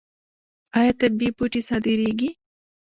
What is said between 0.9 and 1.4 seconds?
طبیعي